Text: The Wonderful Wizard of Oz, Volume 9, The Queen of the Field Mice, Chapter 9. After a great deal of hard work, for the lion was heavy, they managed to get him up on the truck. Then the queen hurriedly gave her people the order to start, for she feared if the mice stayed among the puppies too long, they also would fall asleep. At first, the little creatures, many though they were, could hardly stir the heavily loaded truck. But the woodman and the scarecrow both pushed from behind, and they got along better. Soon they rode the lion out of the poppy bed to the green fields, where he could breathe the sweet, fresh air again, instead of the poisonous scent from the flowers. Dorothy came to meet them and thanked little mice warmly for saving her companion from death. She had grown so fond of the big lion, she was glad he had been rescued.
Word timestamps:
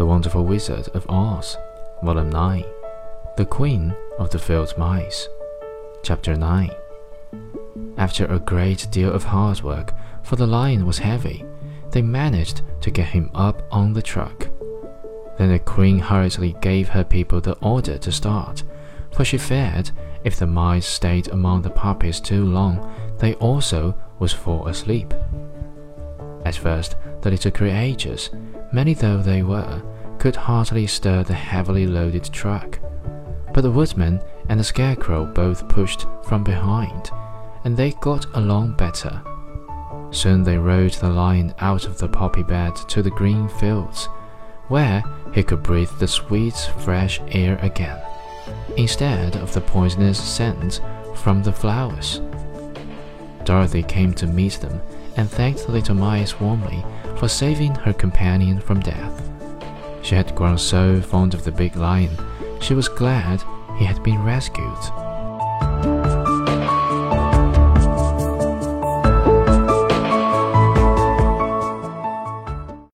The 0.00 0.06
Wonderful 0.06 0.46
Wizard 0.46 0.88
of 0.94 1.04
Oz, 1.10 1.58
Volume 2.02 2.30
9, 2.30 2.64
The 3.36 3.44
Queen 3.44 3.94
of 4.18 4.30
the 4.30 4.38
Field 4.38 4.72
Mice, 4.78 5.28
Chapter 6.02 6.34
9. 6.36 6.70
After 7.98 8.24
a 8.24 8.38
great 8.38 8.88
deal 8.90 9.12
of 9.12 9.24
hard 9.24 9.60
work, 9.60 9.92
for 10.22 10.36
the 10.36 10.46
lion 10.46 10.86
was 10.86 10.96
heavy, 10.96 11.44
they 11.90 12.00
managed 12.00 12.62
to 12.80 12.90
get 12.90 13.08
him 13.08 13.30
up 13.34 13.62
on 13.70 13.92
the 13.92 14.00
truck. 14.00 14.48
Then 15.36 15.50
the 15.50 15.58
queen 15.58 15.98
hurriedly 15.98 16.56
gave 16.62 16.88
her 16.88 17.04
people 17.04 17.42
the 17.42 17.58
order 17.58 17.98
to 17.98 18.10
start, 18.10 18.62
for 19.12 19.26
she 19.26 19.36
feared 19.36 19.90
if 20.24 20.36
the 20.36 20.46
mice 20.46 20.86
stayed 20.86 21.28
among 21.28 21.60
the 21.60 21.68
puppies 21.68 22.20
too 22.20 22.46
long, 22.46 22.90
they 23.18 23.34
also 23.34 23.94
would 24.18 24.32
fall 24.32 24.66
asleep. 24.66 25.12
At 26.46 26.56
first, 26.56 26.96
the 27.22 27.30
little 27.30 27.50
creatures, 27.50 28.30
many 28.72 28.94
though 28.94 29.18
they 29.18 29.42
were, 29.42 29.82
could 30.18 30.36
hardly 30.36 30.86
stir 30.86 31.22
the 31.22 31.34
heavily 31.34 31.86
loaded 31.86 32.24
truck. 32.24 32.78
But 33.52 33.62
the 33.62 33.70
woodman 33.70 34.20
and 34.48 34.60
the 34.60 34.64
scarecrow 34.64 35.26
both 35.26 35.68
pushed 35.68 36.06
from 36.24 36.44
behind, 36.44 37.10
and 37.64 37.76
they 37.76 37.92
got 38.00 38.26
along 38.34 38.74
better. 38.76 39.20
Soon 40.10 40.42
they 40.42 40.58
rode 40.58 40.92
the 40.94 41.08
lion 41.08 41.54
out 41.60 41.86
of 41.86 41.98
the 41.98 42.08
poppy 42.08 42.42
bed 42.42 42.74
to 42.88 43.02
the 43.02 43.10
green 43.10 43.48
fields, 43.48 44.06
where 44.68 45.02
he 45.32 45.42
could 45.42 45.62
breathe 45.62 45.90
the 45.98 46.08
sweet, 46.08 46.56
fresh 46.78 47.20
air 47.28 47.58
again, 47.62 48.00
instead 48.76 49.36
of 49.36 49.52
the 49.52 49.60
poisonous 49.60 50.22
scent 50.22 50.80
from 51.14 51.42
the 51.42 51.52
flowers. 51.52 52.20
Dorothy 53.44 53.82
came 53.82 54.12
to 54.14 54.26
meet 54.26 54.54
them 54.60 54.80
and 55.16 55.30
thanked 55.30 55.68
little 55.68 55.94
mice 55.94 56.38
warmly 56.40 56.84
for 57.16 57.28
saving 57.28 57.74
her 57.74 57.92
companion 57.92 58.60
from 58.60 58.80
death. 58.80 59.28
She 60.02 60.14
had 60.14 60.34
grown 60.34 60.58
so 60.58 61.00
fond 61.00 61.34
of 61.34 61.44
the 61.44 61.52
big 61.52 61.76
lion, 61.76 62.16
she 62.60 62.74
was 62.74 62.88
glad 62.88 63.42
he 63.78 63.84
had 63.84 64.02
been 64.02 64.22
rescued. 64.22 65.09